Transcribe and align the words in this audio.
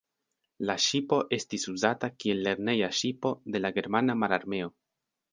La 0.67 0.75
ŝipo 0.85 1.17
estis 1.35 1.65
uzata 1.73 2.09
kiel 2.23 2.41
lerneja 2.47 2.89
ŝipo 2.99 3.33
de 3.57 3.61
la 3.61 3.71
Germana 3.75 4.15
Mararmeo. 4.23 4.71